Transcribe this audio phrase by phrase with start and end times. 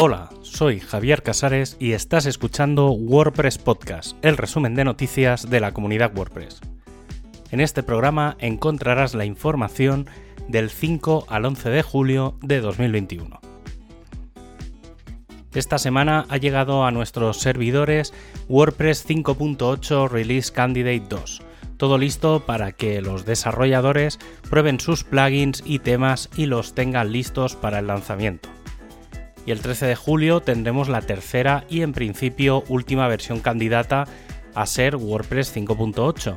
[0.00, 5.72] Hola, soy Javier Casares y estás escuchando WordPress Podcast, el resumen de noticias de la
[5.72, 6.60] comunidad WordPress.
[7.50, 10.06] En este programa encontrarás la información
[10.46, 13.40] del 5 al 11 de julio de 2021.
[15.52, 18.14] Esta semana ha llegado a nuestros servidores
[18.48, 21.42] WordPress 5.8 Release Candidate 2.
[21.76, 27.56] Todo listo para que los desarrolladores prueben sus plugins y temas y los tengan listos
[27.56, 28.48] para el lanzamiento
[29.48, 34.04] y el 13 de julio tendremos la tercera y en principio última versión candidata
[34.54, 36.36] a ser WordPress 5.8,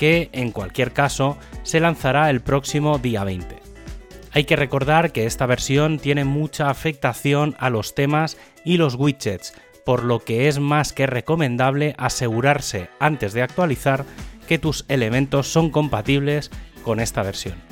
[0.00, 3.56] que en cualquier caso se lanzará el próximo día 20.
[4.32, 9.54] Hay que recordar que esta versión tiene mucha afectación a los temas y los widgets,
[9.86, 14.04] por lo que es más que recomendable asegurarse antes de actualizar
[14.48, 16.50] que tus elementos son compatibles
[16.82, 17.69] con esta versión.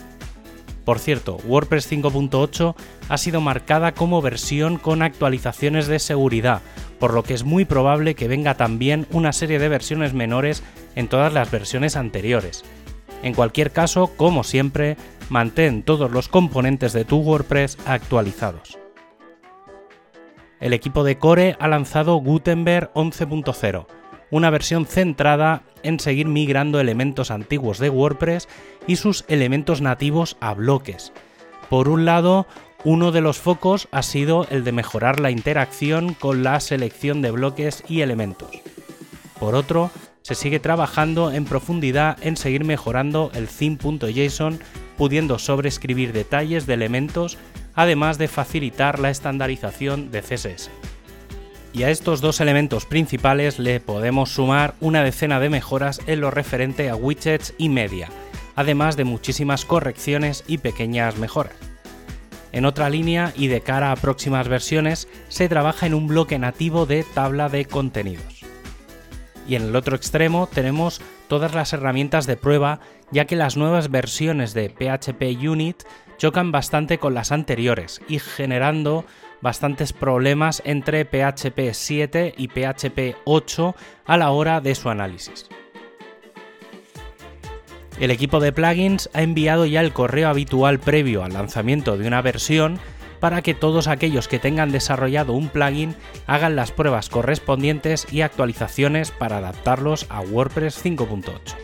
[0.88, 2.74] Por cierto, WordPress 5.8
[3.10, 6.62] ha sido marcada como versión con actualizaciones de seguridad,
[6.98, 10.62] por lo que es muy probable que venga también una serie de versiones menores
[10.94, 12.64] en todas las versiones anteriores.
[13.22, 14.96] En cualquier caso, como siempre,
[15.28, 18.78] mantén todos los componentes de tu WordPress actualizados.
[20.58, 23.86] El equipo de Core ha lanzado Gutenberg 11.0,
[24.30, 28.48] una versión centrada en seguir migrando elementos antiguos de WordPress
[28.86, 31.12] y sus elementos nativos a bloques.
[31.68, 32.46] Por un lado,
[32.84, 37.30] uno de los focos ha sido el de mejorar la interacción con la selección de
[37.30, 38.50] bloques y elementos.
[39.38, 39.90] Por otro,
[40.22, 44.60] se sigue trabajando en profundidad en seguir mejorando el theme.json,
[44.96, 47.38] pudiendo sobreescribir detalles de elementos,
[47.74, 50.70] además de facilitar la estandarización de CSS.
[51.78, 56.32] Y a estos dos elementos principales le podemos sumar una decena de mejoras en lo
[56.32, 58.08] referente a widgets y media,
[58.56, 61.54] además de muchísimas correcciones y pequeñas mejoras.
[62.50, 66.84] En otra línea y de cara a próximas versiones, se trabaja en un bloque nativo
[66.84, 68.42] de tabla de contenidos.
[69.46, 72.80] Y en el otro extremo tenemos todas las herramientas de prueba,
[73.12, 75.84] ya que las nuevas versiones de PHP Unit
[76.16, 79.04] chocan bastante con las anteriores y generando
[79.40, 85.48] bastantes problemas entre PHP 7 y PHP 8 a la hora de su análisis.
[88.00, 92.22] El equipo de plugins ha enviado ya el correo habitual previo al lanzamiento de una
[92.22, 92.78] versión
[93.18, 99.10] para que todos aquellos que tengan desarrollado un plugin hagan las pruebas correspondientes y actualizaciones
[99.10, 101.56] para adaptarlos a WordPress 5.8.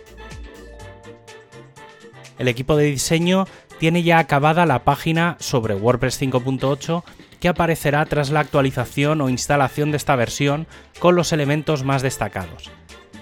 [2.38, 3.46] El equipo de diseño
[3.78, 7.04] tiene ya acabada la página sobre WordPress 5.8
[7.44, 10.66] que aparecerá tras la actualización o instalación de esta versión
[10.98, 12.70] con los elementos más destacados.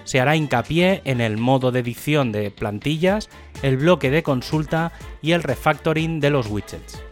[0.05, 3.29] Se hará hincapié en el modo de edición de plantillas,
[3.63, 7.03] el bloque de consulta y el refactoring de los widgets.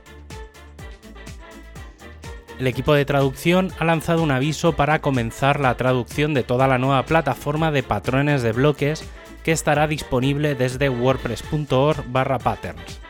[2.57, 6.77] El equipo de traducción ha lanzado un aviso para comenzar la traducción de toda la
[6.77, 9.03] nueva plataforma de patrones de bloques
[9.43, 12.05] que estará disponible desde wordpress.org
[12.41, 13.01] patterns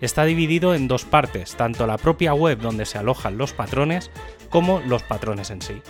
[0.00, 4.10] está dividido en dos partes, tanto la propia web donde se alojan los patrones
[4.50, 5.82] como los patrones en sí.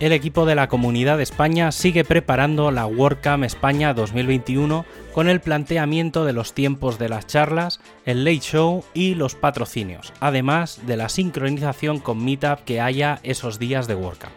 [0.00, 5.40] El equipo de la Comunidad de España sigue preparando la WordCamp España 2021 con el
[5.40, 10.96] planteamiento de los tiempos de las charlas, el late show y los patrocinios, además de
[10.96, 14.32] la sincronización con Meetup que haya esos días de WordCamp.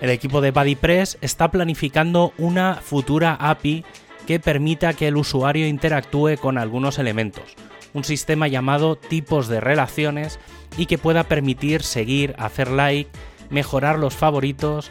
[0.00, 3.84] El equipo de BuddyPress está planificando una futura API
[4.26, 7.54] que permita que el usuario interactúe con algunos elementos,
[7.92, 10.38] un sistema llamado tipos de relaciones
[10.76, 13.10] y que pueda permitir seguir, hacer like,
[13.50, 14.90] mejorar los favoritos.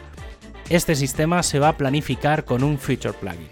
[0.70, 3.48] Este sistema se va a planificar con un feature plugin.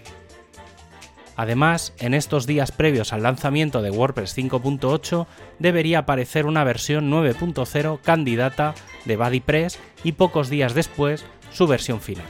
[1.35, 5.25] Además, en estos días previos al lanzamiento de WordPress 5.8
[5.57, 12.25] debería aparecer una versión 9.0 candidata de BuddyPress y pocos días después su versión final.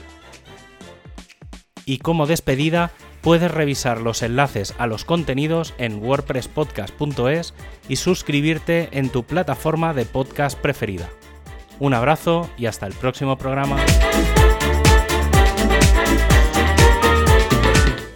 [1.85, 2.91] Y como despedida,
[3.23, 7.55] puedes revisar los enlaces a los contenidos en wordpresspodcast.es
[7.87, 11.09] y suscribirte en tu plataforma de podcast preferida.
[11.79, 13.77] Un abrazo y hasta el próximo programa.